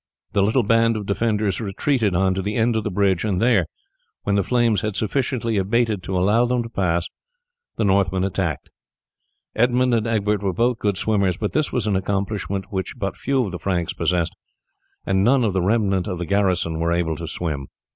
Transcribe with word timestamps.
The 0.31 0.41
little 0.41 0.63
band 0.63 0.97
of 0.97 1.05
defenders 1.05 1.61
retreated 1.61 2.15
on 2.15 2.33
to 2.33 2.41
the 2.41 2.55
end 2.55 2.75
of 2.75 2.83
the 2.83 2.89
bridge, 2.89 3.23
and 3.23 3.39
there, 3.39 3.67
when 4.23 4.33
the 4.35 4.41
flames 4.41 4.81
had 4.81 4.95
sufficiently 4.95 5.57
abated 5.57 6.01
to 6.01 6.17
allow 6.17 6.45
them 6.45 6.63
to 6.63 6.69
pass, 6.69 7.07
the 7.75 7.83
Northmen 7.83 8.23
attacked 8.23 8.71
them. 9.53 9.61
Edmund 9.63 9.93
and 9.93 10.07
Egbert 10.07 10.41
were 10.41 10.53
both 10.53 10.79
good 10.79 10.97
swimmers, 10.97 11.37
but 11.37 11.51
this 11.51 11.71
was 11.71 11.85
an 11.85 11.95
accomplishment 11.95 12.65
which 12.71 12.97
but 12.97 13.15
few 13.15 13.45
of 13.45 13.51
the 13.51 13.59
Franks 13.59 13.93
possessed, 13.93 14.33
and 15.05 15.23
none 15.23 15.43
of 15.43 15.53
the 15.53 15.61
remnant 15.61 16.07
of 16.07 16.17
the 16.17 16.25
garrison 16.25 16.79
were 16.79 16.91
able 16.91 17.15
to 17.15 17.27
swim. 17.27 17.67